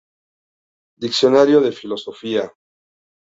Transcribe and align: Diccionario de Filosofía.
Diccionario 1.03 1.57
de 1.65 1.71
Filosofía. 1.79 2.45